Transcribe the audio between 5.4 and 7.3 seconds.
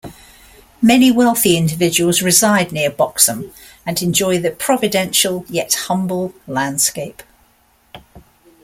yet humble landscape.